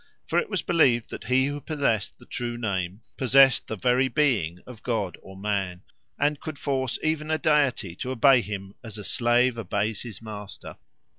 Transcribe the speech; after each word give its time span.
For 0.25 0.39
it 0.39 0.49
was 0.49 0.63
believed 0.63 1.11
that 1.11 1.25
he 1.25 1.45
who 1.45 1.61
possessed 1.61 2.17
the 2.17 2.25
true 2.25 2.57
name 2.57 3.01
possessed 3.17 3.67
the 3.67 3.75
very 3.75 4.07
being 4.07 4.57
of 4.65 4.81
god 4.81 5.15
or 5.21 5.37
man, 5.37 5.83
and 6.17 6.39
could 6.39 6.57
force 6.57 6.97
even 7.03 7.29
a 7.29 7.37
deity 7.37 7.95
to 7.97 8.09
obey 8.09 8.41
him 8.41 8.73
as 8.83 8.97
a 8.97 9.03
slave 9.03 9.59
obeys 9.59 10.01
his 10.01 10.19
master. 10.19 10.75